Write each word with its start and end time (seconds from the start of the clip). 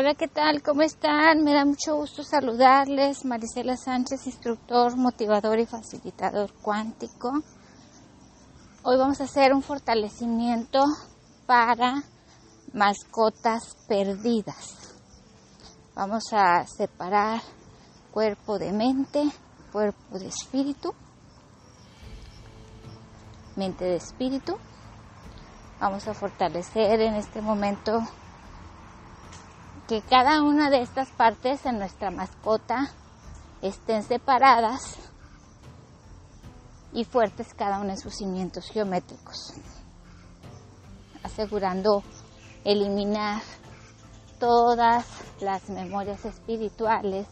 Hola, 0.00 0.14
¿qué 0.14 0.28
tal? 0.28 0.62
¿Cómo 0.62 0.82
están? 0.82 1.42
Me 1.42 1.52
da 1.52 1.64
mucho 1.64 1.96
gusto 1.96 2.22
saludarles. 2.22 3.24
Marisela 3.24 3.76
Sánchez, 3.76 4.28
instructor, 4.28 4.96
motivador 4.96 5.58
y 5.58 5.66
facilitador 5.66 6.52
cuántico. 6.62 7.32
Hoy 8.84 8.96
vamos 8.96 9.20
a 9.20 9.24
hacer 9.24 9.52
un 9.52 9.60
fortalecimiento 9.60 10.84
para 11.46 12.04
mascotas 12.72 13.76
perdidas. 13.88 14.94
Vamos 15.96 16.32
a 16.32 16.64
separar 16.68 17.40
cuerpo 18.12 18.56
de 18.60 18.72
mente, 18.72 19.24
cuerpo 19.72 20.20
de 20.20 20.28
espíritu, 20.28 20.94
mente 23.56 23.84
de 23.84 23.96
espíritu. 23.96 24.58
Vamos 25.80 26.06
a 26.06 26.14
fortalecer 26.14 27.00
en 27.00 27.14
este 27.14 27.42
momento 27.42 28.00
que 29.88 30.02
cada 30.02 30.42
una 30.42 30.68
de 30.68 30.82
estas 30.82 31.08
partes 31.08 31.64
en 31.64 31.78
nuestra 31.78 32.10
mascota 32.10 32.90
estén 33.62 34.02
separadas 34.02 34.96
y 36.92 37.04
fuertes 37.04 37.54
cada 37.54 37.80
uno 37.80 37.90
en 37.90 37.98
sus 37.98 38.14
cimientos 38.14 38.68
geométricos, 38.68 39.54
asegurando 41.22 42.02
eliminar 42.64 43.40
todas 44.38 45.06
las 45.40 45.70
memorias 45.70 46.22
espirituales 46.26 47.26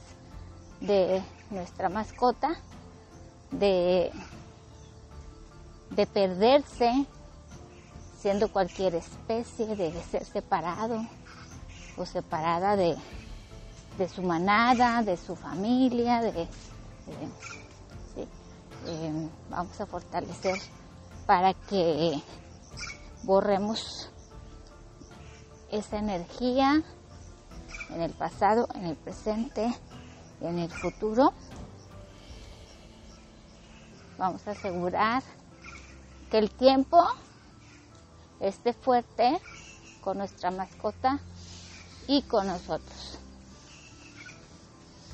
de 0.81 1.23
nuestra 1.51 1.91
mascota, 1.91 2.49
de, 3.51 4.11
de 5.91 6.07
perderse 6.07 7.07
siendo 8.19 8.51
cualquier 8.51 8.95
especie, 8.95 9.77
de 9.77 9.93
ser 10.05 10.25
separado, 10.25 11.07
o 11.97 12.05
separada 12.05 12.77
de, 12.77 12.97
su 14.09 14.23
manada, 14.23 15.03
de 15.03 15.17
su 15.17 15.35
familia, 15.37 16.21
de, 16.21 16.49
eh, 18.87 19.29
vamos 19.51 19.81
a 19.81 19.87
fortalecer 19.87 20.57
para 21.27 21.55
que 21.55 22.21
borremos 23.23 24.11
esa 25.71 25.99
energía 25.99 26.83
en 27.91 28.03
el 28.03 28.13
pasado, 28.13 28.69
en 28.75 28.87
el 28.87 28.97
presente, 28.97 29.75
en 30.41 30.59
el 30.59 30.71
futuro. 30.71 31.33
Vamos 34.19 34.47
a 34.47 34.53
asegurar 34.53 35.23
que 36.31 36.39
el 36.39 36.51
tiempo 36.51 37.05
esté 38.41 38.73
fuerte 38.73 39.41
con 40.01 40.19
nuestra 40.19 40.51
mascota 40.51 41.21
y 42.07 42.23
con 42.23 42.47
nosotros. 42.47 43.19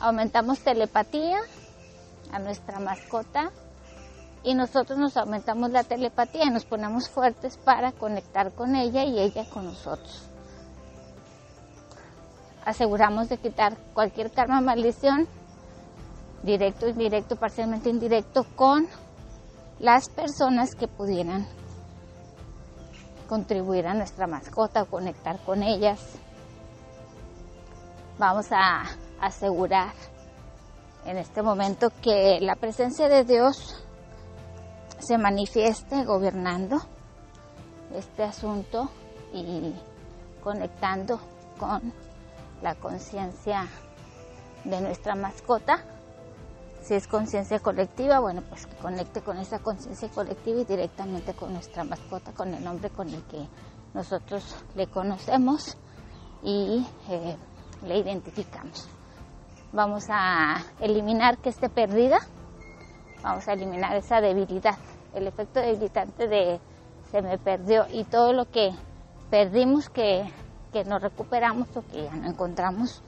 Aumentamos 0.00 0.60
telepatía 0.60 1.38
a 2.32 2.38
nuestra 2.38 2.80
mascota 2.80 3.50
y 4.42 4.54
nosotros 4.54 4.98
nos 4.98 5.16
aumentamos 5.16 5.70
la 5.70 5.84
telepatía 5.84 6.44
y 6.44 6.50
nos 6.50 6.64
ponemos 6.64 7.08
fuertes 7.08 7.56
para 7.56 7.92
conectar 7.92 8.52
con 8.52 8.74
ella 8.74 9.04
y 9.04 9.18
ella 9.20 9.44
con 9.48 9.66
nosotros. 9.66 10.28
Aseguramos 12.64 13.28
de 13.28 13.38
quitar 13.38 13.76
cualquier 13.94 14.30
karma 14.30 14.60
maldición, 14.60 15.26
directo, 16.42 16.88
indirecto, 16.88 17.36
parcialmente 17.36 17.90
indirecto, 17.90 18.44
con 18.56 18.86
las 19.78 20.08
personas 20.08 20.74
que 20.74 20.88
pudieran 20.88 21.46
contribuir 23.28 23.86
a 23.86 23.94
nuestra 23.94 24.26
mascota 24.26 24.82
o 24.82 24.86
conectar 24.86 25.38
con 25.40 25.62
ellas 25.62 26.00
vamos 28.22 28.52
a 28.52 28.84
asegurar 29.20 29.94
en 31.06 31.18
este 31.18 31.42
momento 31.42 31.90
que 32.00 32.38
la 32.40 32.54
presencia 32.54 33.08
de 33.08 33.24
Dios 33.24 33.84
se 35.00 35.18
manifieste 35.18 36.04
gobernando 36.04 36.76
este 37.92 38.22
asunto 38.22 38.88
y 39.32 39.74
conectando 40.40 41.18
con 41.58 41.92
la 42.62 42.76
conciencia 42.76 43.66
de 44.62 44.80
nuestra 44.80 45.16
mascota. 45.16 45.82
Si 46.80 46.94
es 46.94 47.08
conciencia 47.08 47.58
colectiva, 47.58 48.20
bueno, 48.20 48.44
pues 48.48 48.66
que 48.66 48.76
conecte 48.76 49.22
con 49.22 49.38
esa 49.38 49.58
conciencia 49.58 50.08
colectiva 50.10 50.60
y 50.60 50.64
directamente 50.64 51.34
con 51.34 51.52
nuestra 51.52 51.82
mascota, 51.82 52.30
con 52.30 52.54
el 52.54 52.62
nombre 52.62 52.88
con 52.90 53.08
el 53.08 53.22
que 53.24 53.48
nosotros 53.94 54.54
le 54.76 54.86
conocemos 54.86 55.76
y 56.44 56.86
eh, 57.08 57.36
le 57.86 57.98
identificamos. 57.98 58.88
Vamos 59.72 60.06
a 60.10 60.62
eliminar 60.80 61.38
que 61.38 61.48
esté 61.48 61.68
perdida, 61.68 62.18
vamos 63.22 63.48
a 63.48 63.52
eliminar 63.54 63.96
esa 63.96 64.20
debilidad, 64.20 64.76
el 65.14 65.26
efecto 65.26 65.60
debilitante 65.60 66.28
de 66.28 66.60
se 67.10 67.22
me 67.22 67.38
perdió 67.38 67.86
y 67.92 68.04
todo 68.04 68.32
lo 68.32 68.50
que 68.50 68.70
perdimos 69.30 69.88
que, 69.88 70.24
que 70.72 70.84
no 70.84 70.98
recuperamos 70.98 71.68
o 71.76 71.82
que 71.86 72.04
ya 72.04 72.14
no 72.14 72.28
encontramos, 72.28 73.02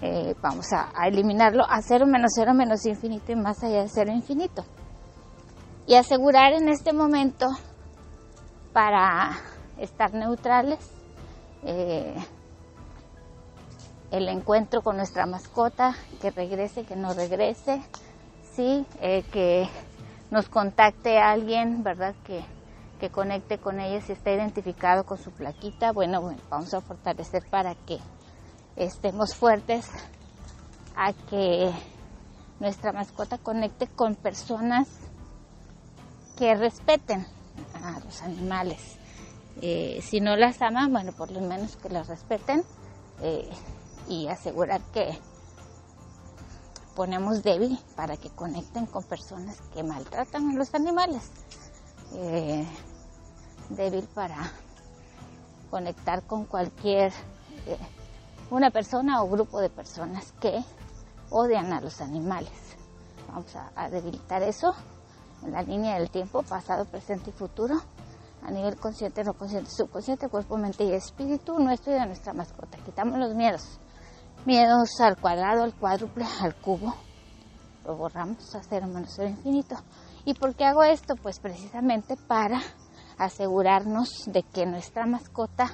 eh, 0.00 0.34
vamos 0.42 0.72
a, 0.72 0.90
a, 0.94 1.08
eliminarlo 1.08 1.64
a 1.68 1.80
cero 1.82 2.06
menos 2.06 2.32
cero 2.34 2.54
menos 2.54 2.84
infinito 2.86 3.32
y 3.32 3.36
más 3.36 3.62
allá 3.62 3.82
de 3.82 3.88
cero 3.88 4.10
infinito. 4.12 4.64
Y 5.86 5.94
asegurar 5.94 6.52
en 6.52 6.68
este 6.68 6.92
momento 6.92 7.46
para 8.72 9.32
estar 9.78 10.14
neutrales, 10.14 10.78
eh, 11.64 12.14
el 14.12 14.28
encuentro 14.28 14.82
con 14.82 14.98
nuestra 14.98 15.24
mascota, 15.24 15.96
que 16.20 16.30
regrese, 16.30 16.84
que 16.84 16.96
no 16.96 17.14
regrese, 17.14 17.82
sí, 18.54 18.86
eh, 19.00 19.24
que 19.32 19.66
nos 20.30 20.50
contacte 20.50 21.18
alguien, 21.18 21.82
¿verdad? 21.82 22.14
Que, 22.24 22.44
que 23.00 23.08
conecte 23.08 23.56
con 23.56 23.80
ella 23.80 24.02
si 24.02 24.12
está 24.12 24.30
identificado 24.30 25.04
con 25.04 25.16
su 25.16 25.30
plaquita. 25.30 25.92
Bueno, 25.92 26.20
bueno, 26.20 26.38
vamos 26.50 26.74
a 26.74 26.82
fortalecer 26.82 27.42
para 27.48 27.74
que 27.74 27.98
estemos 28.76 29.34
fuertes 29.34 29.88
a 30.94 31.14
que 31.14 31.72
nuestra 32.60 32.92
mascota 32.92 33.38
conecte 33.38 33.86
con 33.86 34.14
personas 34.14 34.88
que 36.36 36.54
respeten 36.54 37.26
a 37.82 37.98
los 38.04 38.20
animales. 38.20 38.98
Eh, 39.62 40.00
si 40.02 40.20
no 40.20 40.36
las 40.36 40.60
aman, 40.60 40.92
bueno, 40.92 41.12
por 41.12 41.30
lo 41.30 41.40
menos 41.40 41.76
que 41.76 41.88
las 41.88 42.08
respeten. 42.08 42.62
Eh, 43.22 43.48
y 44.08 44.28
asegurar 44.28 44.80
que 44.92 45.18
ponemos 46.94 47.42
débil 47.42 47.78
para 47.96 48.16
que 48.16 48.30
conecten 48.30 48.86
con 48.86 49.02
personas 49.04 49.56
que 49.72 49.82
maltratan 49.82 50.50
a 50.50 50.54
los 50.54 50.74
animales. 50.74 51.30
Eh, 52.14 52.66
débil 53.70 54.06
para 54.14 54.52
conectar 55.70 56.22
con 56.24 56.44
cualquier 56.44 57.12
eh, 57.66 57.78
una 58.50 58.70
persona 58.70 59.22
o 59.22 59.28
grupo 59.28 59.60
de 59.60 59.70
personas 59.70 60.32
que 60.40 60.62
odian 61.30 61.72
a 61.72 61.80
los 61.80 62.00
animales. 62.00 62.52
Vamos 63.28 63.56
a, 63.56 63.72
a 63.74 63.88
debilitar 63.88 64.42
eso 64.42 64.74
en 65.42 65.52
la 65.52 65.62
línea 65.62 65.98
del 65.98 66.10
tiempo, 66.10 66.42
pasado, 66.42 66.84
presente 66.84 67.30
y 67.30 67.32
futuro 67.32 67.80
a 68.44 68.50
nivel 68.50 68.76
consciente, 68.76 69.24
no 69.24 69.34
consciente, 69.34 69.70
subconsciente, 69.70 70.28
cuerpo, 70.28 70.56
mente 70.56 70.84
y 70.84 70.92
espíritu 70.92 71.58
nuestro 71.58 71.92
y 71.92 71.94
de 71.98 72.06
nuestra 72.06 72.32
mascota. 72.32 72.76
Quitamos 72.84 73.18
los 73.18 73.34
miedos, 73.34 73.78
miedos 74.44 75.00
al 75.00 75.16
cuadrado, 75.16 75.62
al 75.62 75.74
cuádruple, 75.74 76.24
al 76.40 76.54
cubo. 76.54 76.94
Lo 77.84 77.96
borramos 77.96 78.54
a 78.54 78.62
cero 78.62 78.86
menos 78.86 79.12
cero 79.14 79.28
infinito. 79.28 79.76
¿Y 80.24 80.34
por 80.34 80.54
qué 80.54 80.64
hago 80.64 80.82
esto? 80.82 81.16
Pues 81.16 81.40
precisamente 81.40 82.16
para 82.16 82.60
asegurarnos 83.18 84.08
de 84.26 84.42
que 84.42 84.66
nuestra 84.66 85.06
mascota 85.06 85.70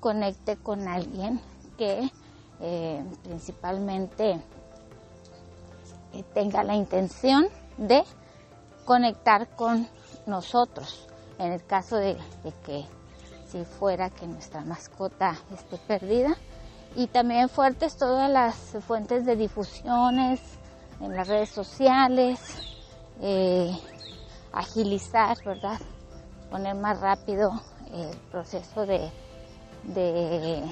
conecte 0.00 0.56
con 0.56 0.86
alguien 0.88 1.40
que 1.78 2.10
eh, 2.60 3.04
principalmente 3.22 4.40
eh, 6.12 6.24
tenga 6.34 6.62
la 6.62 6.74
intención 6.74 7.48
de 7.78 8.02
conectar 8.84 9.48
con 9.56 9.88
nosotros. 10.26 11.06
En 11.38 11.52
el 11.52 11.64
caso 11.64 11.96
de 11.96 12.16
que 12.64 12.86
si 13.46 13.64
fuera 13.64 14.10
que 14.10 14.26
nuestra 14.26 14.62
mascota 14.62 15.36
esté 15.52 15.78
perdida, 15.78 16.36
y 16.96 17.08
también 17.08 17.50
fuertes 17.50 17.96
todas 17.96 18.30
las 18.30 18.56
fuentes 18.86 19.26
de 19.26 19.36
difusiones 19.36 20.40
en 21.00 21.14
las 21.14 21.28
redes 21.28 21.50
sociales, 21.50 22.40
eh, 23.20 23.78
agilizar, 24.50 25.36
¿verdad? 25.44 25.78
Poner 26.50 26.74
más 26.74 26.98
rápido 26.98 27.60
el 27.92 28.16
proceso 28.30 28.86
de, 28.86 29.10
de, 29.84 30.62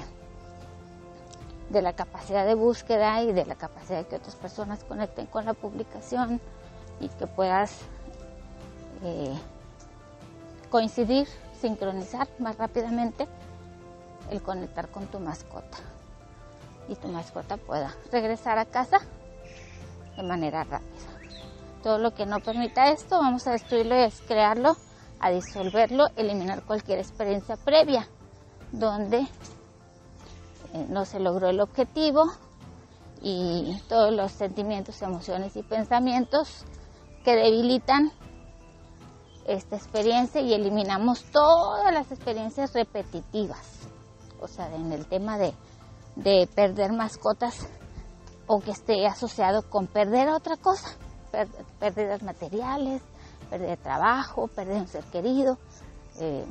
la 1.69 1.93
capacidad 1.93 2.43
de 2.43 2.55
búsqueda 2.55 3.21
y 3.21 3.31
de 3.31 3.45
la 3.45 3.53
capacidad 3.53 3.99
de 3.99 4.07
que 4.07 4.15
otras 4.15 4.35
personas 4.35 4.83
conecten 4.83 5.27
con 5.27 5.45
la 5.45 5.53
publicación 5.53 6.41
y 6.99 7.09
que 7.09 7.27
puedas 7.27 7.81
eh, 9.03 9.37
coincidir, 10.71 11.27
sincronizar 11.61 12.27
más 12.39 12.57
rápidamente 12.57 13.27
el 14.31 14.41
conectar 14.41 14.87
con 14.87 15.05
tu 15.05 15.19
mascota. 15.19 15.77
Y 16.87 16.95
tu 16.95 17.07
mascota 17.07 17.57
pueda 17.57 17.95
regresar 18.11 18.57
a 18.57 18.65
casa 18.65 18.99
de 20.15 20.23
manera 20.23 20.63
rápida. 20.63 20.89
Todo 21.83 21.99
lo 21.99 22.13
que 22.13 22.25
no 22.25 22.39
permita 22.39 22.89
esto, 22.89 23.19
vamos 23.19 23.45
a 23.47 23.51
destruirlo 23.51 23.95
y 23.95 24.03
a 24.03 24.09
crearlo, 24.27 24.75
a 25.19 25.29
disolverlo, 25.29 26.07
eliminar 26.15 26.63
cualquier 26.63 26.99
experiencia 26.99 27.57
previa 27.57 28.07
donde 28.71 29.19
eh, 30.73 30.85
no 30.89 31.05
se 31.05 31.19
logró 31.19 31.49
el 31.49 31.59
objetivo 31.59 32.31
y 33.21 33.79
todos 33.87 34.13
los 34.13 34.31
sentimientos, 34.31 35.01
emociones 35.01 35.55
y 35.55 35.63
pensamientos 35.63 36.65
que 37.23 37.35
debilitan 37.35 38.11
esta 39.47 39.75
experiencia 39.75 40.41
y 40.41 40.53
eliminamos 40.53 41.23
todas 41.31 41.93
las 41.93 42.11
experiencias 42.11 42.73
repetitivas. 42.73 43.87
O 44.41 44.47
sea, 44.47 44.73
en 44.75 44.91
el 44.91 45.05
tema 45.05 45.37
de, 45.37 45.53
de 46.15 46.47
perder 46.53 46.91
mascotas 46.91 47.67
o 48.47 48.59
que 48.59 48.71
esté 48.71 49.05
asociado 49.07 49.69
con 49.69 49.87
perder 49.87 50.29
otra 50.29 50.57
cosa, 50.57 50.89
pérdidas 51.79 52.21
materiales, 52.23 53.01
de 53.51 53.77
trabajo, 53.77 54.49
de 54.55 54.73
un 54.73 54.87
ser 54.87 55.03
querido 55.05 55.57
eh, 56.19 56.45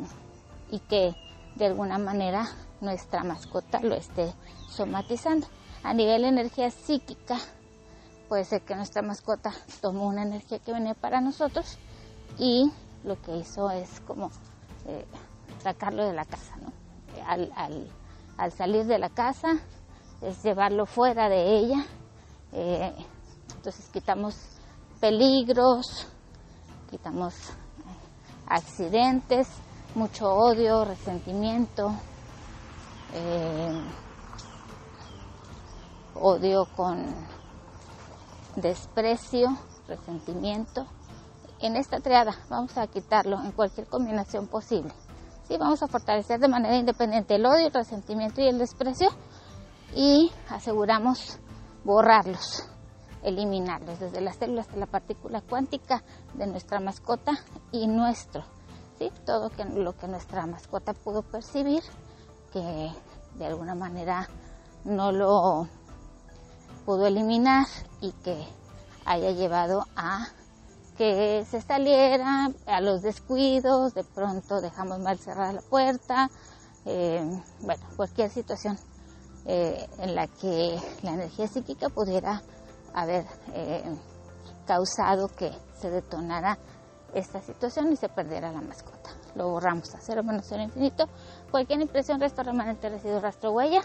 y 0.70 0.78
que 0.80 1.14
de 1.56 1.66
alguna 1.66 1.98
manera 1.98 2.48
nuestra 2.80 3.24
mascota 3.24 3.80
lo 3.80 3.94
esté 3.94 4.32
somatizando. 4.68 5.46
A 5.82 5.92
nivel 5.92 6.22
de 6.22 6.28
energía 6.28 6.70
psíquica, 6.70 7.36
puede 8.28 8.44
ser 8.44 8.62
que 8.62 8.74
nuestra 8.74 9.02
mascota 9.02 9.52
tomó 9.80 10.06
una 10.06 10.22
energía 10.22 10.58
que 10.58 10.72
venía 10.72 10.94
para 10.94 11.20
nosotros 11.20 11.78
y 12.38 12.70
lo 13.04 13.20
que 13.20 13.36
hizo 13.36 13.70
es 13.70 14.00
como 14.00 14.30
eh, 14.86 15.04
sacarlo 15.62 16.04
de 16.04 16.14
la 16.14 16.24
casa, 16.24 16.56
¿no? 16.56 16.72
Al, 17.26 17.90
salir 18.50 18.86
de 18.86 18.98
la 18.98 19.10
casa 19.10 19.58
es 20.20 20.42
llevarlo 20.42 20.86
fuera 20.86 21.28
de 21.28 21.56
ella, 21.56 21.84
eh, 22.52 22.94
entonces 23.56 23.88
quitamos 23.92 24.36
peligros, 25.00 26.06
quitamos 26.90 27.34
accidentes, 28.46 29.48
mucho 29.94 30.32
odio, 30.32 30.84
resentimiento, 30.84 31.94
eh, 33.12 33.80
odio 36.14 36.66
con 36.76 37.04
desprecio, 38.56 39.56
resentimiento. 39.88 40.86
En 41.60 41.76
esta 41.76 42.00
triada 42.00 42.34
vamos 42.48 42.76
a 42.76 42.86
quitarlo 42.86 43.40
en 43.40 43.52
cualquier 43.52 43.86
combinación 43.86 44.46
posible. 44.46 44.92
Sí, 45.48 45.58
vamos 45.58 45.82
a 45.82 45.88
fortalecer 45.88 46.40
de 46.40 46.48
manera 46.48 46.76
independiente 46.76 47.34
el 47.34 47.44
odio, 47.44 47.66
el 47.66 47.72
resentimiento 47.72 48.40
y 48.40 48.48
el 48.48 48.58
desprecio 48.58 49.10
y 49.94 50.32
aseguramos 50.48 51.38
borrarlos, 51.84 52.66
eliminarlos 53.22 54.00
desde 54.00 54.22
las 54.22 54.36
células 54.36 54.66
hasta 54.66 54.78
la 54.78 54.86
partícula 54.86 55.42
cuántica 55.42 56.02
de 56.32 56.46
nuestra 56.46 56.80
mascota 56.80 57.32
y 57.72 57.86
nuestro. 57.86 58.42
¿sí? 58.98 59.12
Todo 59.26 59.50
lo 59.74 59.96
que 59.96 60.08
nuestra 60.08 60.46
mascota 60.46 60.94
pudo 60.94 61.20
percibir, 61.20 61.82
que 62.52 62.90
de 63.34 63.46
alguna 63.46 63.74
manera 63.74 64.28
no 64.84 65.12
lo 65.12 65.68
pudo 66.86 67.06
eliminar 67.06 67.66
y 68.00 68.12
que 68.12 68.46
haya 69.04 69.30
llevado 69.32 69.84
a 69.94 70.28
que 70.96 71.44
se 71.50 71.60
saliera, 71.60 72.50
a 72.66 72.80
los 72.80 73.02
descuidos, 73.02 73.94
de 73.94 74.04
pronto 74.04 74.60
dejamos 74.60 75.00
mal 75.00 75.18
cerrada 75.18 75.52
la 75.52 75.62
puerta, 75.62 76.30
eh, 76.86 77.22
bueno, 77.60 77.82
cualquier 77.96 78.30
situación 78.30 78.78
eh, 79.46 79.88
en 79.98 80.14
la 80.14 80.26
que 80.26 80.78
la 81.02 81.14
energía 81.14 81.48
psíquica 81.48 81.88
pudiera 81.88 82.42
haber 82.94 83.26
eh, 83.52 83.82
causado 84.66 85.28
que 85.28 85.52
se 85.80 85.90
detonara 85.90 86.58
esta 87.12 87.40
situación 87.42 87.92
y 87.92 87.96
se 87.96 88.08
perdiera 88.08 88.52
la 88.52 88.60
mascota. 88.60 89.10
Lo 89.34 89.48
borramos 89.48 89.94
a 89.94 90.00
cero 90.00 90.22
menos 90.22 90.46
cero 90.48 90.62
infinito. 90.62 91.08
Cualquier 91.50 91.80
impresión, 91.80 92.20
resto, 92.20 92.42
remanente, 92.42 92.88
residuo, 92.88 93.20
rastro, 93.20 93.52
huella, 93.52 93.82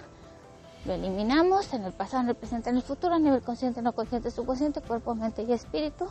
lo 0.85 0.93
eliminamos 0.93 1.73
en 1.73 1.83
el 1.83 1.91
pasado, 1.91 2.23
en 2.23 2.29
el 2.29 2.35
presente, 2.35 2.69
en 2.69 2.77
el 2.77 2.83
futuro, 2.83 3.13
a 3.13 3.19
nivel 3.19 3.41
consciente, 3.41 3.81
no 3.81 3.91
consciente, 3.91 4.31
subconsciente, 4.31 4.81
cuerpo, 4.81 5.13
mente 5.13 5.43
y 5.43 5.51
espíritu. 5.51 6.07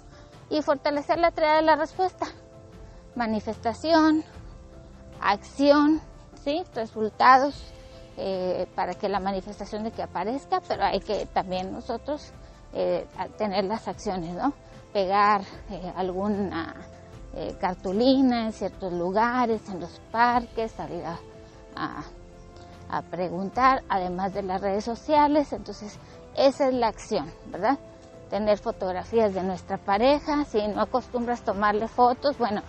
Y 0.50 0.62
fortalecer 0.62 1.18
la 1.18 1.30
tarea 1.30 1.56
de 1.56 1.62
la 1.62 1.76
respuesta. 1.76 2.26
Manifestación, 3.14 4.24
acción, 5.20 6.00
¿sí? 6.42 6.62
resultados 6.74 7.72
eh, 8.16 8.66
para 8.74 8.94
que 8.94 9.08
la 9.08 9.20
manifestación 9.20 9.84
de 9.84 9.90
que 9.90 10.02
aparezca, 10.02 10.60
pero 10.66 10.84
hay 10.84 11.00
que 11.00 11.26
también 11.26 11.72
nosotros 11.72 12.32
eh, 12.72 13.06
tener 13.36 13.64
las 13.64 13.88
acciones, 13.88 14.34
¿no? 14.34 14.52
Pegar 14.92 15.42
eh, 15.70 15.92
alguna 15.96 16.74
cartulina 17.60 18.46
en 18.46 18.52
ciertos 18.52 18.92
lugares, 18.92 19.60
en 19.68 19.78
los 19.78 20.00
parques, 20.10 20.72
salir 20.72 21.04
a 21.04 22.02
a 22.88 23.02
preguntar, 23.02 23.82
además 23.88 24.34
de 24.34 24.42
las 24.42 24.60
redes 24.60 24.84
sociales. 24.84 25.52
Entonces, 25.52 25.98
esa 26.36 26.68
es 26.68 26.74
la 26.74 26.88
acción, 26.88 27.30
¿verdad? 27.46 27.78
Tener 28.30 28.58
fotografías 28.58 29.34
de 29.34 29.42
nuestra 29.42 29.78
pareja. 29.78 30.44
Si 30.44 30.66
no 30.68 30.80
acostumbras 30.82 31.42
tomarle 31.42 31.88
fotos, 31.88 32.36
bueno, 32.38 32.62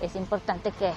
es 0.00 0.16
importante 0.16 0.72
que 0.72 0.88
eh, 0.88 0.94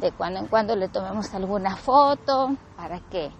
de 0.00 0.12
cuando 0.12 0.40
en 0.40 0.46
cuando 0.46 0.74
le 0.76 0.88
tomemos 0.88 1.32
alguna 1.34 1.76
foto 1.76 2.56
para 2.76 3.00
que 3.00 3.30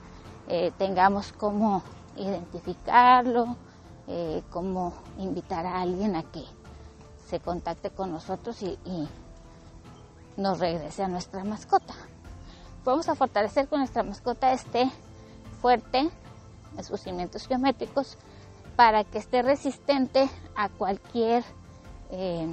eh, 0.49 0.73
tengamos 0.77 1.33
cómo 1.33 1.83
identificarlo, 2.17 3.57
eh, 4.09 4.43
cómo 4.51 4.93
invitar 5.19 5.67
a 5.67 5.81
alguien 5.81 6.17
a 6.17 6.23
que 6.25 6.45
se 7.29 7.41
contacte 7.41 7.91
con 7.91 8.13
nosotros 8.13 8.63
y 8.63 9.09
nos 10.37 10.59
regrese 10.59 11.05
a 11.05 11.09
nuestra 11.09 11.45
mascota 11.45 11.95
vamos 12.85 13.09
a 13.09 13.15
fortalecer 13.15 13.69
con 13.69 13.81
nuestra 13.81 14.03
mascota 14.03 14.53
esté 14.53 14.91
fuerte 15.61 16.11
sus 16.83 17.01
cimientos 17.01 17.47
geométricos 17.47 18.17
para 18.81 19.05
que 19.05 19.19
esté 19.19 19.43
resistente 19.43 20.27
a 20.57 20.71
cualquier 20.71 21.45
eh, 22.11 22.49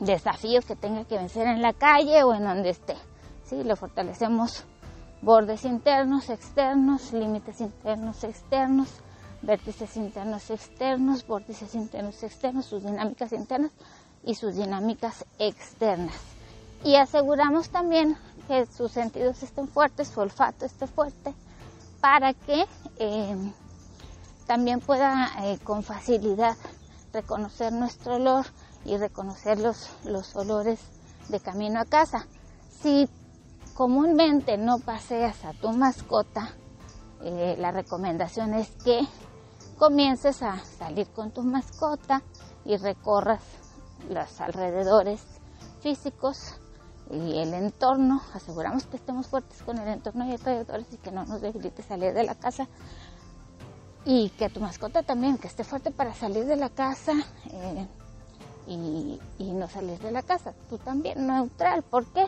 desafío 0.00 0.62
que 0.62 0.74
tenga 0.74 1.04
que 1.04 1.16
vencer 1.16 1.46
en 1.46 1.62
la 1.62 1.72
calle 1.74 2.24
o 2.24 2.34
en 2.34 2.42
donde 2.42 2.70
esté. 2.70 2.96
¿sí? 3.44 3.62
Le 3.62 3.76
fortalecemos 3.76 4.64
bordes 5.22 5.64
internos, 5.64 6.28
externos, 6.28 7.12
límites 7.12 7.60
internos, 7.60 8.24
externos, 8.24 8.88
vértices 9.40 9.96
internos, 9.96 10.50
externos, 10.50 11.24
vórtices 11.24 11.72
internos, 11.76 12.20
externos, 12.24 12.66
sus 12.66 12.82
dinámicas 12.82 13.32
internas 13.32 13.70
y 14.24 14.34
sus 14.34 14.56
dinámicas 14.56 15.24
externas. 15.38 16.16
Y 16.82 16.96
aseguramos 16.96 17.68
también 17.68 18.16
que 18.48 18.66
sus 18.66 18.90
sentidos 18.90 19.40
estén 19.44 19.68
fuertes, 19.68 20.08
su 20.08 20.18
olfato 20.18 20.64
esté 20.64 20.88
fuerte, 20.88 21.32
para 22.00 22.34
que 22.34 22.64
eh, 22.98 23.52
también 24.48 24.80
pueda 24.80 25.30
eh, 25.44 25.58
con 25.62 25.82
facilidad 25.82 26.56
reconocer 27.12 27.70
nuestro 27.70 28.16
olor 28.16 28.46
y 28.86 28.96
reconocer 28.96 29.60
los, 29.60 29.90
los 30.04 30.34
olores 30.34 30.80
de 31.28 31.38
camino 31.38 31.78
a 31.78 31.84
casa. 31.84 32.26
Si 32.80 33.06
comúnmente 33.74 34.56
no 34.56 34.78
paseas 34.78 35.44
a 35.44 35.52
tu 35.52 35.70
mascota, 35.72 36.48
eh, 37.22 37.56
la 37.58 37.72
recomendación 37.72 38.54
es 38.54 38.70
que 38.82 39.06
comiences 39.76 40.42
a 40.42 40.58
salir 40.78 41.08
con 41.08 41.30
tu 41.30 41.42
mascota 41.42 42.22
y 42.64 42.78
recorras 42.78 43.42
los 44.08 44.40
alrededores 44.40 45.20
físicos 45.82 46.54
y 47.10 47.38
el 47.38 47.52
entorno, 47.52 48.22
aseguramos 48.32 48.86
que 48.86 48.96
estemos 48.96 49.26
fuertes 49.26 49.62
con 49.62 49.78
el 49.78 49.88
entorno 49.88 50.26
y 50.26 50.32
alrededores 50.32 50.86
y 50.92 50.96
que 50.96 51.10
no 51.10 51.26
nos 51.26 51.42
debilite 51.42 51.82
salir 51.82 52.14
de 52.14 52.24
la 52.24 52.34
casa 52.34 52.66
y 54.10 54.30
que 54.30 54.48
tu 54.48 54.58
mascota 54.58 55.02
también, 55.02 55.36
que 55.36 55.48
esté 55.48 55.64
fuerte 55.64 55.90
para 55.90 56.14
salir 56.14 56.46
de 56.46 56.56
la 56.56 56.70
casa 56.70 57.12
eh, 57.50 57.86
y, 58.66 59.52
no 59.52 59.68
salir 59.68 59.98
de 59.98 60.10
la 60.10 60.22
casa, 60.22 60.54
tú 60.70 60.78
también 60.78 61.26
neutral, 61.26 61.82
¿por 61.82 62.06
qué? 62.06 62.24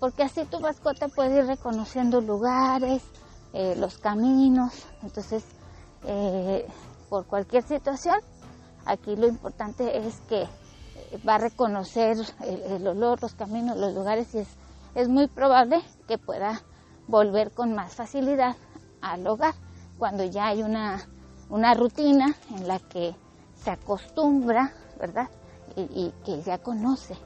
Porque 0.00 0.24
así 0.24 0.44
tu 0.46 0.58
mascota 0.58 1.06
puede 1.06 1.38
ir 1.38 1.46
reconociendo 1.46 2.20
lugares, 2.20 3.04
eh, 3.52 3.76
los 3.76 3.98
caminos, 3.98 4.72
entonces 5.04 5.44
eh, 6.02 6.66
por 7.08 7.26
cualquier 7.26 7.62
situación, 7.62 8.16
aquí 8.84 9.14
lo 9.14 9.28
importante 9.28 9.98
es 9.98 10.20
que 10.28 10.48
va 11.28 11.36
a 11.36 11.38
reconocer 11.38 12.16
el, 12.40 12.84
olor, 12.88 13.22
los 13.22 13.34
caminos, 13.34 13.76
los 13.76 13.94
lugares 13.94 14.34
y 14.34 14.38
es, 14.38 14.48
es 14.96 15.08
muy 15.08 15.28
probable 15.28 15.80
que 16.08 16.18
pueda 16.18 16.60
volver 17.06 17.52
con 17.52 17.72
más 17.72 17.94
facilidad 17.94 18.56
al 19.00 19.24
hogar 19.28 19.54
cuando 20.00 20.24
ya 20.24 20.46
hay 20.46 20.62
una, 20.62 21.06
una 21.50 21.74
rutina 21.74 22.34
en 22.50 22.66
la 22.66 22.78
que 22.78 23.14
se 23.62 23.70
acostumbra, 23.70 24.72
¿verdad? 24.98 25.28
Y, 25.76 26.12
que 26.24 26.42
ya 26.42 26.58
conoce 26.58 27.16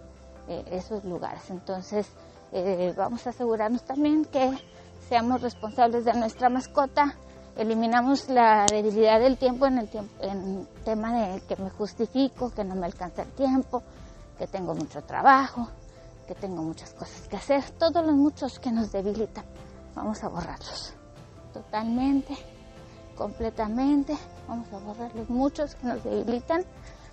eh, 0.49 0.65
esos 0.71 1.05
lugares. 1.05 1.49
Entonces, 1.51 2.07
eh, 2.53 2.93
vamos 2.97 3.27
a 3.27 3.31
asegurarnos 3.31 3.85
también 3.85 4.25
que 4.25 4.53
seamos 5.09 5.41
responsables 5.41 6.05
de 6.05 6.13
nuestra 6.15 6.49
mascota 6.49 7.17
eliminamos 7.57 8.29
la 8.29 8.67
debilidad 8.67 9.21
del 9.21 9.37
tiempo 9.37 9.67
en 9.67 9.79
el 9.79 9.89
tiempo, 9.89 10.13
en 10.21 10.67
tema 10.85 11.13
de 11.13 11.41
que 11.43 11.57
me 11.57 11.71
justifico, 11.71 12.51
que 12.51 12.65
no 12.65 12.75
me 12.75 12.87
alcanza 12.87 13.23
el 13.23 13.31
tiempo, 13.31 13.83
que 14.39 14.47
tengo 14.47 14.75
mucho 14.75 15.03
trabajo, 15.03 15.69
que 16.27 16.35
tengo 16.35 16.63
muchas 16.63 16.93
cosas 16.95 17.29
que 17.29 17.37
hacer, 17.37 17.71
todos 17.73 18.05
los 18.05 18.15
muchos 18.15 18.59
que 18.59 18.73
nos 18.73 18.91
debilitan, 18.91 19.45
vamos 19.95 20.23
a 20.25 20.29
borrarlos 20.29 20.95
totalmente, 21.53 22.37
completamente, 23.15 24.17
vamos 24.49 24.73
a 24.73 24.79
borrar 24.79 25.15
los 25.15 25.29
muchos 25.29 25.75
que 25.77 25.87
nos 25.87 26.05
debilitan 26.05 26.65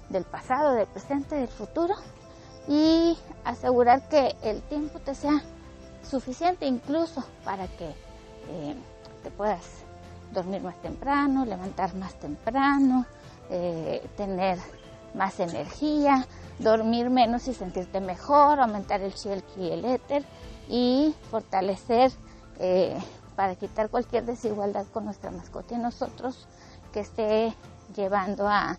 del 0.09 0.23
pasado, 0.23 0.73
del 0.73 0.87
presente, 0.87 1.35
del 1.35 1.47
futuro. 1.47 1.95
Y 2.67 3.17
asegurar 3.43 4.07
que 4.07 4.35
el 4.43 4.61
tiempo 4.63 4.99
te 4.99 5.15
sea 5.15 5.41
suficiente 6.07 6.65
incluso 6.65 7.23
para 7.43 7.67
que 7.67 7.87
eh, 7.87 8.75
te 9.23 9.31
puedas 9.31 9.65
dormir 10.31 10.61
más 10.61 10.79
temprano, 10.81 11.45
levantar 11.45 11.93
más 11.95 12.13
temprano, 12.15 13.05
eh, 13.49 14.07
tener 14.15 14.59
más 15.13 15.39
energía, 15.39 16.25
dormir 16.59 17.09
menos 17.09 17.47
y 17.47 17.53
sentirte 17.53 17.99
mejor, 17.99 18.59
aumentar 18.59 19.01
el 19.01 19.13
Shelki 19.13 19.61
y 19.61 19.71
el 19.71 19.85
éter 19.85 20.23
y 20.69 21.13
fortalecer 21.29 22.11
eh, 22.59 22.97
para 23.35 23.55
quitar 23.55 23.89
cualquier 23.89 24.25
desigualdad 24.25 24.85
con 24.93 25.05
nuestra 25.05 25.31
mascota 25.31 25.75
y 25.75 25.77
nosotros 25.77 26.47
que 26.91 27.01
esté 27.01 27.53
llevando 27.95 28.47
a, 28.47 28.77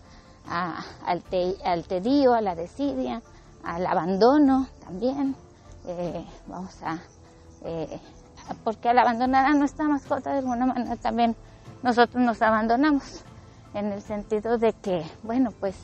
al, 1.05 1.23
al 1.65 1.83
tedío, 1.83 2.33
a 2.33 2.41
la 2.41 2.55
desidia, 2.55 3.21
al 3.63 3.85
abandono 3.85 4.67
también. 4.83 5.35
Eh, 5.85 6.25
vamos 6.47 6.81
a, 6.83 6.99
eh, 7.63 7.99
porque 8.63 8.89
al 8.89 8.99
abandonar 8.99 9.45
a 9.45 9.53
nuestra 9.53 9.85
mascota 9.87 10.31
de 10.31 10.39
alguna 10.39 10.65
manera 10.65 10.95
también 10.95 11.35
nosotros 11.81 12.23
nos 12.23 12.41
abandonamos, 12.41 13.23
en 13.73 13.91
el 13.91 14.01
sentido 14.01 14.57
de 14.57 14.73
que, 14.73 15.03
bueno, 15.23 15.51
pues 15.59 15.75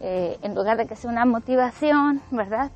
eh, 0.00 0.38
en 0.42 0.54
lugar 0.54 0.76
de 0.76 0.86
que 0.86 0.96
sea 0.96 1.10
una 1.10 1.24
motivación, 1.24 2.22
¿verdad? 2.30 2.70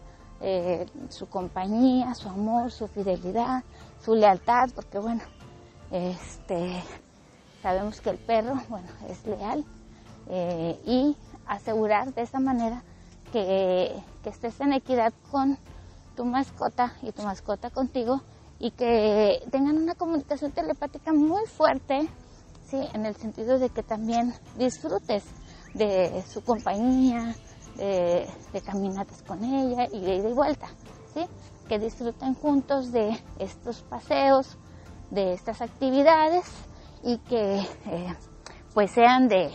su 1.09 1.29
compañía, 1.29 2.15
su 2.15 2.29
amor, 2.29 2.71
su 2.71 2.87
fidelidad, 2.87 3.65
su 4.01 4.15
lealtad, 4.15 4.71
porque 4.73 5.01
bueno, 5.01 5.21
este, 5.91 6.83
sabemos 7.63 8.01
que 8.01 8.11
el 8.11 8.19
perro, 8.19 8.55
bueno, 8.69 8.89
es 9.09 9.25
leal 9.27 9.65
y 10.85 11.17
asegurar 11.47 12.13
de 12.15 12.23
esa 12.23 12.39
manera 12.39 12.83
que, 13.33 14.03
estés 14.25 14.61
en 14.61 14.75
equidad 14.75 15.15
con 15.31 15.57
tu 16.15 16.27
mascota 16.27 16.93
y 17.01 17.13
tu 17.13 17.23
mascota 17.23 17.71
contigo 17.71 18.21
y 18.59 18.73
que 18.73 19.43
tengan 19.51 19.79
una 19.79 19.95
comunicación 19.95 20.53
telepática 20.53 21.15
muy 21.15 21.47
fuerte, 21.47 22.07
¿sí? 22.69 22.77
en 22.93 23.07
el 23.07 23.17
sentido 23.17 23.59
de 23.59 23.71
que 23.71 23.83
también 23.83 24.35
disfrutes 24.59 25.25
de 25.73 26.23
su 26.31 26.45
compañía, 26.45 27.35
de, 27.79 28.29
caminatas 28.67 29.23
con 29.23 29.43
ella 29.43 29.89
y 29.91 30.01
de 30.01 30.17
ida 30.17 30.29
y 30.29 30.35
vuelta, 30.35 30.67
¿sí? 31.15 31.25
que 31.71 31.79
disfruten 31.79 32.35
juntos 32.35 32.93
de 32.93 33.19
estos 33.39 33.81
paseos, 33.81 34.59
de 35.11 35.33
estas 35.33 35.63
actividades 35.63 36.45
y 37.03 37.19
que 37.19 37.59
eh, 37.87 38.15
pues 38.75 38.91
sean 38.91 39.29
de 39.29 39.51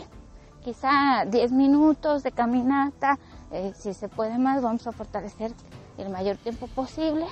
quizá 0.62 1.24
10 1.26 1.52
minutos 1.52 2.22
de 2.22 2.32
caminata, 2.32 3.18
eh, 3.50 3.72
si 3.76 3.92
se 3.94 4.08
puede 4.08 4.38
más, 4.38 4.62
vamos 4.62 4.86
a 4.86 4.92
fortalecer 4.92 5.52
el 5.98 6.08
mayor 6.08 6.36
tiempo 6.38 6.66
posible 6.68 7.26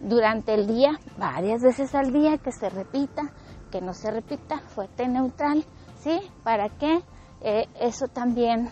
durante 0.00 0.54
el 0.54 0.66
día, 0.66 0.98
varias 1.18 1.62
veces 1.62 1.94
al 1.94 2.12
día, 2.12 2.38
que 2.38 2.52
se 2.52 2.70
repita, 2.70 3.30
que 3.70 3.80
no 3.80 3.92
se 3.92 4.10
repita, 4.10 4.58
fuerte 4.58 5.06
neutral, 5.06 5.64
¿sí? 6.00 6.18
Para 6.42 6.70
que 6.70 7.02
eh, 7.42 7.68
eso 7.78 8.08
también 8.08 8.70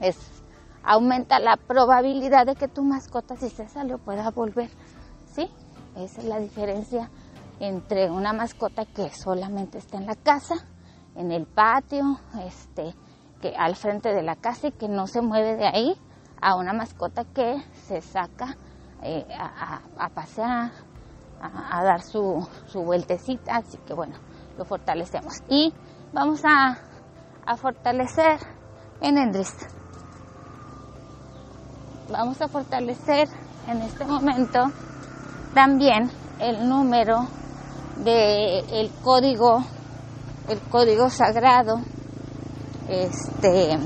es, 0.00 0.18
aumenta 0.82 1.38
la 1.38 1.56
probabilidad 1.56 2.46
de 2.46 2.54
que 2.54 2.68
tu 2.68 2.84
mascota, 2.84 3.36
si 3.36 3.48
se 3.48 3.68
salió, 3.68 3.98
pueda 3.98 4.30
volver, 4.30 4.68
¿sí? 5.32 5.50
Esa 5.96 6.20
es 6.20 6.26
la 6.26 6.38
diferencia 6.38 7.10
entre 7.60 8.10
una 8.10 8.32
mascota 8.32 8.84
que 8.86 9.10
solamente 9.10 9.78
está 9.78 9.96
en 9.96 10.06
la 10.06 10.14
casa 10.14 10.54
en 11.18 11.32
el 11.32 11.46
patio, 11.46 12.20
este, 12.46 12.94
que 13.42 13.54
al 13.56 13.74
frente 13.74 14.14
de 14.14 14.22
la 14.22 14.36
casa 14.36 14.68
y 14.68 14.72
que 14.72 14.88
no 14.88 15.06
se 15.08 15.20
mueve 15.20 15.56
de 15.56 15.66
ahí, 15.66 15.96
a 16.40 16.54
una 16.54 16.72
mascota 16.72 17.24
que 17.24 17.60
se 17.72 18.00
saca 18.00 18.56
eh, 19.02 19.26
a, 19.36 20.08
pasear, 20.10 20.70
a, 21.40 21.82
dar 21.82 22.02
su, 22.02 22.46
su, 22.66 22.82
vueltecita, 22.82 23.56
así 23.56 23.78
que 23.78 23.94
bueno, 23.94 24.14
lo 24.56 24.64
fortalecemos. 24.64 25.42
Y 25.48 25.74
vamos 26.12 26.42
a, 26.44 26.78
a 27.44 27.56
fortalecer 27.56 28.38
en 29.00 29.18
Endris. 29.18 29.54
Vamos 32.10 32.40
a 32.40 32.46
fortalecer 32.46 33.28
en 33.66 33.82
este 33.82 34.04
momento 34.04 34.70
también 35.52 36.10
el 36.38 36.68
número 36.68 37.26
del 38.04 38.64
el 38.70 38.90
código 39.02 39.64
el 40.48 40.58
código 40.60 41.10
sagrado. 41.10 41.80
Este. 42.88 43.72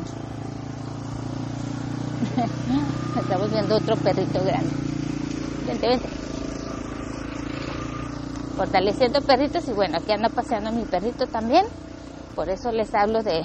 Estamos 3.21 3.51
viendo 3.51 3.77
otro 3.77 3.97
perrito 3.97 4.43
grande. 4.45 4.71
Vente, 5.67 5.89
vente. 5.89 6.09
Fortaleciendo 8.57 9.21
perritos 9.23 9.67
y 9.69 9.73
bueno, 9.73 9.99
aquí 9.99 10.13
anda 10.13 10.29
paseando 10.29 10.71
mi 10.73 10.85
perrito 10.85 11.27
también. 11.27 11.67
Por 12.37 12.49
eso 12.49 12.71
les 12.71 12.95
hablo 12.95 13.23
de, 13.23 13.45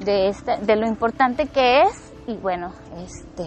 de, 0.00 0.34
de 0.62 0.76
lo 0.76 0.86
importante 0.86 1.46
que 1.46 1.82
es. 1.82 2.12
Y 2.26 2.36
bueno, 2.36 2.72
este 2.96 3.46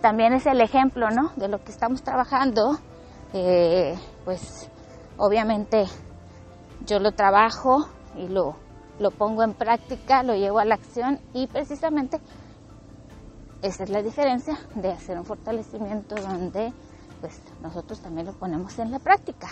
también 0.00 0.32
es 0.32 0.46
el 0.46 0.60
ejemplo, 0.60 1.08
¿no? 1.10 1.32
De 1.36 1.48
lo 1.48 1.58
que 1.62 1.72
estamos 1.72 2.02
trabajando. 2.02 2.78
Eh, 3.32 3.94
pues 4.24 4.68
obviamente 5.16 5.86
yo 6.86 6.98
lo 6.98 7.12
trabajo 7.12 7.88
y 8.16 8.28
lo, 8.28 8.56
lo 8.98 9.10
pongo 9.10 9.42
en 9.42 9.54
práctica, 9.54 10.22
lo 10.22 10.34
llevo 10.34 10.58
a 10.58 10.64
la 10.64 10.74
acción 10.74 11.20
y 11.32 11.46
precisamente 11.46 12.20
esa 13.62 13.84
es 13.84 13.90
la 13.90 14.02
diferencia 14.02 14.58
de 14.74 14.90
hacer 14.90 15.16
un 15.18 15.24
fortalecimiento 15.24 16.16
donde 16.16 16.72
pues 17.20 17.40
nosotros 17.62 18.00
también 18.00 18.26
lo 18.26 18.32
ponemos 18.32 18.76
en 18.80 18.90
la 18.90 18.98
práctica. 18.98 19.46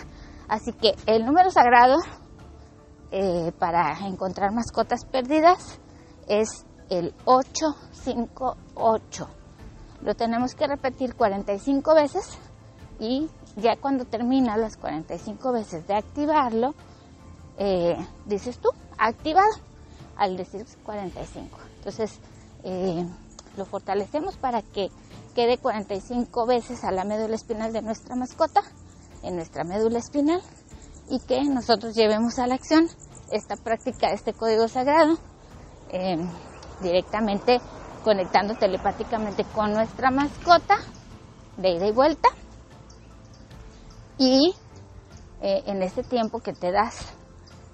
Así 0.49 0.73
que 0.73 0.93
el 1.05 1.25
número 1.25 1.49
sagrado 1.49 1.95
eh, 3.11 3.53
para 3.57 3.97
encontrar 4.05 4.51
mascotas 4.51 5.05
perdidas 5.05 5.79
es 6.27 6.65
el 6.89 7.15
858. 7.23 9.29
Lo 10.01 10.13
tenemos 10.15 10.55
que 10.55 10.67
repetir 10.67 11.15
45 11.15 11.95
veces 11.95 12.37
y 12.99 13.29
ya 13.55 13.75
cuando 13.75 14.05
termina 14.05 14.57
las 14.57 14.77
45 14.77 15.51
veces 15.51 15.87
de 15.87 15.95
activarlo, 15.95 16.73
eh, 17.57 17.95
dices 18.25 18.59
tú, 18.59 18.69
activado, 18.97 19.49
al 20.15 20.37
decir 20.37 20.65
45. 20.83 21.57
Entonces, 21.77 22.19
eh, 22.63 23.05
lo 23.57 23.65
fortalecemos 23.65 24.37
para 24.37 24.61
que 24.61 24.89
quede 25.35 25.57
45 25.57 26.45
veces 26.45 26.83
a 26.83 26.91
la 26.91 27.03
médula 27.03 27.35
espinal 27.35 27.73
de 27.73 27.81
nuestra 27.81 28.15
mascota, 28.15 28.61
en 29.23 29.35
nuestra 29.35 29.63
médula 29.63 29.99
espinal, 29.99 30.41
y 31.09 31.19
que 31.19 31.43
nosotros 31.43 31.95
llevemos 31.95 32.39
a 32.39 32.47
la 32.47 32.55
acción 32.55 32.87
esta 33.31 33.55
práctica, 33.55 34.11
este 34.11 34.33
código 34.33 34.67
sagrado, 34.67 35.17
eh, 35.91 36.17
directamente 36.81 37.59
conectando 38.03 38.55
telepáticamente 38.55 39.43
con 39.55 39.73
nuestra 39.73 40.11
mascota 40.11 40.77
de 41.57 41.71
ida 41.71 41.87
y 41.87 41.91
vuelta. 41.91 42.29
Y 44.23 44.53
en 45.41 45.81
este 45.81 46.03
tiempo 46.03 46.41
que 46.41 46.53
te 46.53 46.71
das 46.71 47.07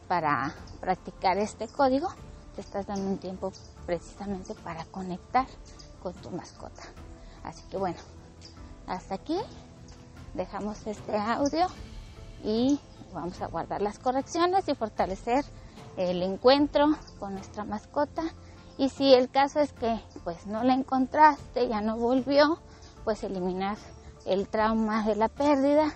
para 0.08 0.56
practicar 0.80 1.38
este 1.38 1.68
código, 1.68 2.08
te 2.56 2.62
estás 2.62 2.88
dando 2.88 3.06
un 3.06 3.18
tiempo 3.18 3.52
precisamente 3.86 4.56
para 4.56 4.86
conectar 4.86 5.46
con 6.02 6.14
tu 6.14 6.32
mascota. 6.32 6.84
Así 7.44 7.64
que 7.70 7.76
bueno, 7.76 7.98
hasta 8.88 9.16
aquí 9.16 9.38
dejamos 10.36 10.88
este 10.88 11.18
audio 11.18 11.68
y 12.46 12.80
vamos 13.14 13.42
a 13.42 13.48
guardar 13.48 13.82
las 13.82 14.00
correcciones 14.00 14.70
y 14.70 14.74
fortalecer 14.74 15.44
el 15.98 16.24
encuentro 16.24 16.96
con 17.20 17.34
nuestra 17.34 17.66
mascota. 17.66 18.24
Y 18.78 18.88
si 18.88 19.14
el 19.14 19.30
caso 19.30 19.60
es 19.60 19.74
que 19.74 20.00
pues 20.24 20.48
no 20.48 20.64
la 20.64 20.76
encontraste, 20.76 21.68
ya 21.68 21.82
no 21.82 21.98
volvió, 21.98 22.62
pues 23.04 23.26
eliminar 23.26 23.76
el 24.26 24.48
trauma 24.48 25.06
de 25.06 25.18
la 25.18 25.28
pérdida 25.28 25.92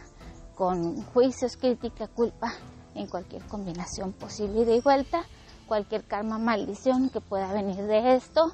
con 0.61 1.01
juicios, 1.05 1.57
crítica, 1.57 2.07
culpa 2.07 2.53
en 2.93 3.07
cualquier 3.07 3.41
combinación 3.45 4.13
posible. 4.13 4.63
De 4.63 4.79
vuelta, 4.79 5.23
cualquier 5.67 6.03
karma 6.03 6.37
maldición 6.37 7.09
que 7.09 7.19
pueda 7.19 7.51
venir 7.51 7.77
de 7.77 8.13
esto, 8.13 8.51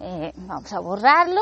eh, 0.00 0.34
vamos 0.36 0.70
a 0.74 0.80
borrarlo 0.80 1.40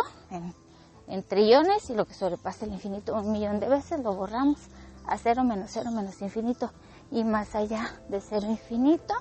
en, 1.09 1.23
trillones 1.25 1.91
y 1.91 1.95
lo 1.95 2.05
que 2.05 2.15
sobrepasa 2.15 2.65
el 2.65 2.75
infinito 2.75 3.13
un 3.13 3.33
millón 3.33 3.59
de 3.59 3.69
veces 3.69 3.99
lo 4.05 4.15
borramos 4.15 4.61
a 5.05 5.19
cero 5.19 5.43
menos 5.43 5.73
cero 5.73 5.91
menos 5.91 6.23
infinito 6.23 6.71
y 7.11 7.25
más 7.25 7.57
allá 7.57 8.01
de 8.09 8.21
cero 8.21 8.47
infinito. 8.49 9.15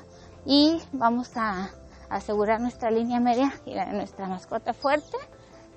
Y 0.45 0.79
vamos 0.91 1.35
a 1.37 1.71
asegurar 2.07 2.61
nuestra 2.61 2.91
línea 2.91 3.19
media 3.19 3.51
y 3.65 3.73
nuestra 3.95 4.27
mascota 4.27 4.75
fuerte 4.75 5.17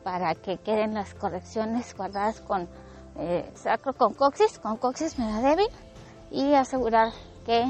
para 0.04 0.34
que 0.34 0.58
queden 0.58 0.92
las 0.92 1.14
correcciones 1.14 1.96
guardadas 1.96 2.42
con 2.42 2.68
eh, 3.18 3.50
sacro 3.54 3.92
con 3.92 4.14
coxis, 4.14 4.58
con 4.58 4.76
coxis 4.76 5.18
media 5.18 5.40
débil 5.40 5.68
y 6.30 6.54
asegurar 6.54 7.12
que 7.44 7.64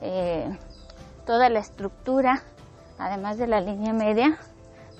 eh, 0.00 0.58
toda 1.26 1.48
la 1.48 1.60
estructura, 1.60 2.42
además 2.98 3.38
de 3.38 3.46
la 3.46 3.60
línea 3.60 3.92
media, 3.92 4.38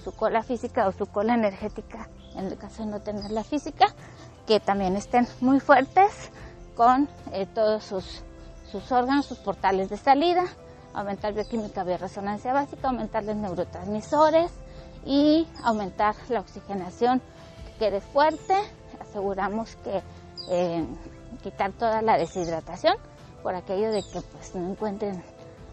su 0.04 0.12
cola 0.12 0.42
física 0.42 0.86
o 0.86 0.92
su 0.92 1.06
cola 1.06 1.34
energética, 1.34 2.08
en 2.36 2.46
el 2.46 2.56
caso 2.56 2.84
de 2.84 2.90
no 2.90 3.00
tener 3.00 3.30
la 3.30 3.44
física, 3.44 3.86
que 4.46 4.60
también 4.60 4.96
estén 4.96 5.26
muy 5.40 5.60
fuertes 5.60 6.30
con 6.76 7.08
eh, 7.32 7.46
todos 7.46 7.84
sus, 7.84 8.22
sus 8.70 8.92
órganos, 8.92 9.26
sus 9.26 9.38
portales 9.38 9.90
de 9.90 9.96
salida, 9.96 10.44
aumentar 10.94 11.32
bioquímica 11.34 11.84
resonancia 11.84 12.52
básica, 12.52 12.88
aumentar 12.88 13.24
los 13.24 13.36
neurotransmisores 13.36 14.50
y 15.04 15.46
aumentar 15.64 16.14
la 16.28 16.40
oxigenación 16.40 17.20
que 17.66 17.86
quede 17.86 18.00
fuerte, 18.00 18.54
aseguramos 19.08 19.76
que 19.76 20.02
eh, 20.50 20.86
quitar 21.42 21.72
toda 21.72 22.02
la 22.02 22.18
deshidratación 22.18 22.96
por 23.42 23.54
aquello 23.54 23.90
de 23.90 24.02
que 24.02 24.20
pues 24.20 24.54
no 24.54 24.70
encuentren 24.70 25.22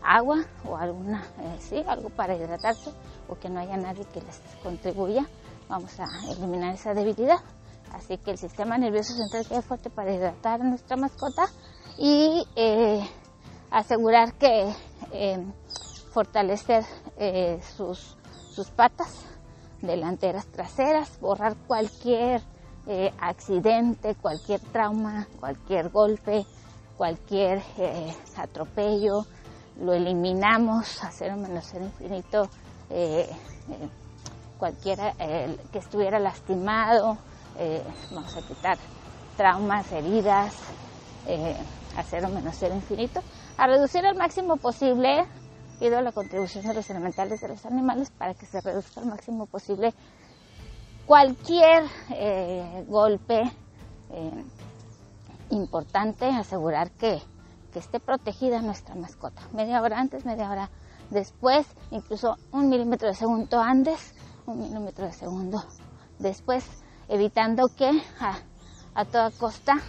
agua 0.01 0.45
o 0.67 0.77
alguna, 0.77 1.23
eh, 1.41 1.57
sí, 1.59 1.83
algo 1.87 2.09
para 2.09 2.35
hidratarse 2.35 2.91
o 3.27 3.35
que 3.35 3.49
no 3.49 3.59
haya 3.59 3.77
nadie 3.77 4.05
que 4.13 4.21
les 4.21 4.39
contribuya. 4.61 5.25
Vamos 5.67 5.99
a 5.99 6.05
eliminar 6.31 6.75
esa 6.75 6.93
debilidad. 6.93 7.39
Así 7.91 8.17
que 8.17 8.31
el 8.31 8.37
sistema 8.37 8.77
nervioso 8.77 9.13
central 9.13 9.47
quede 9.47 9.61
fuerte 9.61 9.89
para 9.89 10.13
hidratar 10.13 10.61
a 10.61 10.63
nuestra 10.65 10.97
mascota 10.97 11.47
y 11.97 12.45
eh, 12.55 13.07
asegurar 13.71 14.33
que 14.33 14.73
fortalecer 16.11 16.83
sus, 17.77 18.17
sus 18.51 18.69
patas 18.69 19.25
delanteras, 19.81 20.45
traseras, 20.47 21.19
borrar 21.19 21.55
cualquier 21.67 22.41
eh, 22.87 23.11
accidente, 23.19 24.13
cualquier 24.13 24.59
trauma, 24.59 25.27
cualquier 25.39 25.89
golpe, 25.89 26.45
cualquier 26.95 27.63
eh, 27.79 28.15
atropello, 28.37 29.25
lo 29.81 29.93
eliminamos, 29.93 31.03
hacer 31.03 31.33
un 31.33 31.41
menos 31.41 31.65
ser 31.65 31.81
infinito, 31.81 32.47
eh, 32.91 33.27
cualquiera 34.59 35.13
que 35.71 35.79
estuviera 35.79 36.19
lastimado, 36.19 37.17
vamos 38.11 38.37
a 38.37 38.41
quitar 38.41 38.77
traumas, 39.35 39.91
heridas, 39.91 40.55
hacer 41.97 42.23
un 42.23 42.35
menos 42.35 42.55
ser 42.55 42.71
infinito, 42.71 43.21
a 43.57 43.67
reducir 43.67 44.05
al 44.05 44.15
máximo 44.15 44.57
posible, 44.57 45.25
pido 45.79 45.99
la 46.01 46.11
contribución 46.11 46.65
de 46.65 46.75
los 46.75 46.89
elementales 46.89 47.41
de 47.41 47.47
los 47.49 47.65
animales 47.65 48.11
para 48.11 48.33
que 48.35 48.45
se 48.45 48.61
reduzca 48.61 49.01
al 49.01 49.07
máximo 49.07 49.47
posible 49.47 49.93
cualquier 51.05 51.83
eh, 52.09 52.83
golpe 52.87 53.51
eh, 54.11 54.45
importante, 55.51 56.25
asegurar 56.25 56.91
que, 56.91 57.21
esté 57.75 57.99
protegida 57.99 58.61
nuestra 58.61 58.95
mascota. 58.95 59.41
Media 59.51 59.81
hora 59.81 59.99
antes, 59.99 60.23
media 60.23 60.49
hora 60.49 60.69
después, 61.09 61.67
incluso 61.91 62.37
un 62.53 62.69
milímetro 62.69 63.09
de 63.09 63.15
segundo 63.15 63.59
antes, 63.59 64.15
un 64.45 64.59
milímetro 64.59 65.05
de 65.05 65.11
segundo 65.11 65.61
después, 66.17 66.65
evitando 67.09 67.67
que 67.77 68.01
a, 68.95 69.03
toda 69.03 69.29
costa 69.31 69.81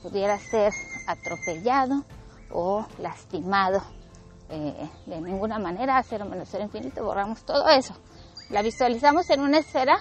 pudiera 0.00 0.38
ser 0.38 0.72
atropellado 1.08 2.04
o 2.52 2.86
lastimado. 3.00 3.82
Eh, 4.48 4.88
de 5.06 5.20
ninguna 5.20 5.58
manera, 5.58 6.00
cero 6.04 6.24
menos 6.24 6.48
cero 6.48 6.62
infinito, 6.62 7.02
borramos 7.04 7.42
todo 7.42 7.68
eso. 7.68 7.94
La 8.50 8.62
visualizamos 8.62 9.28
en 9.30 9.40
una 9.40 9.58
esfera 9.58 9.98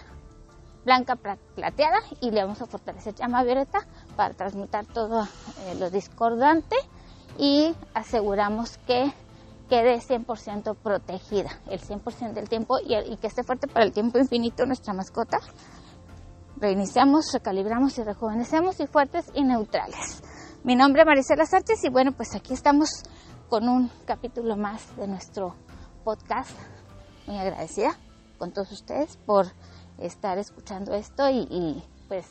blanca 0.85 1.15
plateada 1.15 1.97
y 2.21 2.29
le 2.29 2.43
vamos 2.43 2.61
a 2.61 2.67
fortalecer 2.67 3.15
llama 3.15 3.43
violeta 3.43 3.79
para 4.15 4.35
transmutar 4.35 4.85
todo 4.85 5.23
eh, 5.23 5.75
lo 5.79 5.89
discordante 5.89 6.75
y 7.39 7.75
aseguramos 7.95 8.77
que 8.85 9.11
quede 9.67 9.97
100% 9.97 10.75
protegida 10.75 11.49
el 11.71 11.81
100% 11.81 12.33
del 12.33 12.47
tiempo 12.47 12.77
y, 12.79 12.93
y, 12.93 13.17
que 13.17 13.25
esté 13.25 13.43
fuerte 13.43 13.67
para 13.67 13.83
el 13.83 13.93
tiempo 13.93 14.19
infinito 14.19 14.67
nuestra 14.67 14.93
mascota. 14.93 15.39
Reiniciamos, 16.57 17.33
recalibramos 17.33 17.97
y 17.97 18.03
rejuvenecemos 18.03 18.79
y 18.79 18.85
fuertes 18.85 19.25
y 19.33 19.43
neutrales. 19.43 20.21
Mi 20.63 20.75
nombre 20.75 21.01
es 21.01 21.07
Marisela 21.07 21.47
Sánchez 21.47 21.83
y 21.83 21.89
bueno, 21.89 22.11
pues 22.11 22.35
aquí 22.35 22.53
estamos 22.53 22.89
con 23.49 23.67
un 23.67 23.89
capítulo 24.05 24.55
más 24.55 24.95
de 24.97 25.07
nuestro 25.07 25.55
podcast. 26.03 26.51
Muy 27.25 27.39
agradecida 27.39 27.97
con 28.37 28.51
todos 28.51 28.71
ustedes 28.71 29.17
por 29.25 29.47
estar 29.97 30.37
escuchando 30.37 30.93
esto 30.93 31.29
y, 31.29 31.83
pues 32.07 32.25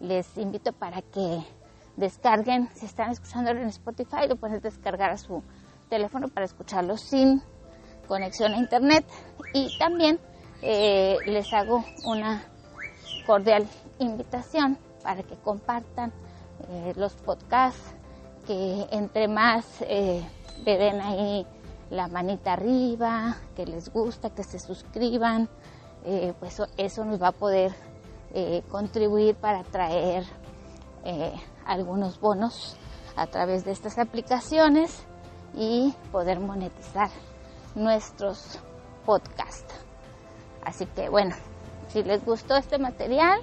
les 0.00 0.36
invito 0.38 0.72
para 0.72 1.02
que 1.02 1.44
descarguen, 1.96 2.68
si 2.74 2.86
están 2.86 3.10
escuchándolo 3.10 3.60
en 3.60 3.68
Spotify, 3.68 4.28
lo 4.28 4.36
pueden 4.36 4.60
descargar 4.60 5.10
a 5.10 5.18
su 5.18 5.42
teléfono 5.88 6.28
para 6.28 6.46
escucharlo 6.46 6.96
sin 6.96 7.42
conexión 8.08 8.54
a 8.54 8.56
internet. 8.56 9.04
Y 9.52 9.76
también 9.78 10.18
eh, 10.62 11.16
les 11.26 11.52
hago 11.52 11.84
una 12.04 12.42
cordial 13.26 13.66
invitación 13.98 14.78
para 15.02 15.22
que 15.22 15.36
compartan 15.36 16.12
eh, 16.68 16.92
los 16.96 17.12
podcasts, 17.14 17.94
que 18.46 18.86
entre 18.90 19.28
más 19.28 19.64
eh, 19.82 20.22
den 20.64 21.00
ahí 21.00 21.46
la 21.90 22.06
manita 22.08 22.52
arriba, 22.52 23.36
que 23.56 23.66
les 23.66 23.92
gusta, 23.92 24.30
que 24.30 24.44
se 24.44 24.58
suscriban, 24.58 25.48
eh, 26.04 26.32
pues 26.38 26.62
eso 26.76 27.04
nos 27.04 27.20
va 27.20 27.28
a 27.28 27.32
poder 27.32 27.72
eh, 28.32 28.62
contribuir 28.70 29.34
para 29.34 29.64
traer 29.64 30.24
eh, 31.04 31.34
algunos 31.66 32.20
bonos 32.20 32.76
a 33.16 33.26
través 33.26 33.64
de 33.64 33.72
estas 33.72 33.98
aplicaciones 33.98 35.04
y 35.54 35.92
poder 36.12 36.38
monetizar 36.38 37.10
nuestros 37.74 38.60
podcasts. 39.04 39.74
Así 40.64 40.86
que 40.86 41.08
bueno, 41.08 41.34
si 41.88 42.04
les 42.04 42.24
gustó 42.24 42.56
este 42.56 42.78
material, 42.78 43.40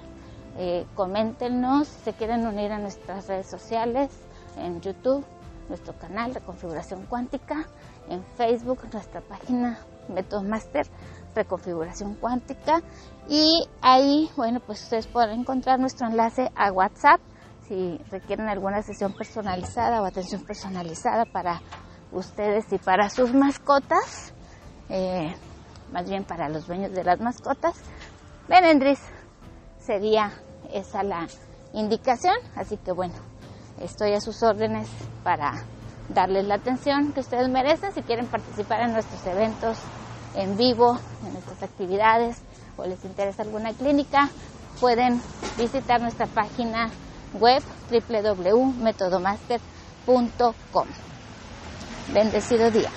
coméntenos 0.94 1.86
si 1.86 2.00
se 2.00 2.12
quieren 2.14 2.44
unir 2.44 2.72
a 2.72 2.78
nuestras 2.78 3.28
redes 3.28 3.48
sociales 3.48 4.10
en 4.56 4.80
YouTube 4.80 5.24
nuestro 5.68 5.96
canal 5.98 6.34
de 6.34 6.40
configuración 6.40 7.06
cuántica, 7.06 7.66
en 8.08 8.24
Facebook 8.36 8.80
nuestra 8.92 9.20
página 9.20 9.78
Método 10.08 10.42
Master 10.42 10.86
Reconfiguración 11.34 12.14
Cuántica 12.14 12.80
y 13.28 13.68
ahí, 13.82 14.30
bueno, 14.36 14.60
pues 14.60 14.82
ustedes 14.82 15.06
pueden 15.06 15.40
encontrar 15.40 15.78
nuestro 15.78 16.08
enlace 16.08 16.50
a 16.56 16.72
WhatsApp 16.72 17.20
si 17.68 17.98
requieren 18.10 18.48
alguna 18.48 18.82
sesión 18.82 19.12
personalizada 19.12 20.02
o 20.02 20.06
atención 20.06 20.42
personalizada 20.42 21.26
para 21.26 21.60
ustedes 22.12 22.72
y 22.72 22.78
para 22.78 23.10
sus 23.10 23.34
mascotas, 23.34 24.32
eh, 24.88 25.34
más 25.92 26.08
bien 26.08 26.24
para 26.24 26.48
los 26.48 26.66
dueños 26.66 26.92
de 26.92 27.04
las 27.04 27.20
mascotas. 27.20 27.74
Benendris 28.48 29.00
sería 29.78 30.32
esa 30.72 31.02
la 31.02 31.28
indicación, 31.74 32.34
así 32.56 32.78
que 32.78 32.92
bueno, 32.92 33.14
Estoy 33.80 34.14
a 34.14 34.20
sus 34.20 34.42
órdenes 34.42 34.88
para 35.22 35.52
darles 36.08 36.46
la 36.46 36.56
atención 36.56 37.12
que 37.12 37.20
ustedes 37.20 37.48
merecen. 37.48 37.92
Si 37.92 38.02
quieren 38.02 38.26
participar 38.26 38.80
en 38.80 38.92
nuestros 38.92 39.24
eventos 39.26 39.78
en 40.34 40.56
vivo, 40.56 40.98
en 41.24 41.32
nuestras 41.32 41.62
actividades 41.62 42.42
o 42.76 42.84
les 42.84 43.04
interesa 43.04 43.42
alguna 43.42 43.72
clínica, 43.72 44.28
pueden 44.80 45.22
visitar 45.56 46.00
nuestra 46.00 46.26
página 46.26 46.90
web 47.34 47.62
www.metodomaster.com. 47.90 50.88
Bendecido 52.12 52.70
día. 52.70 52.90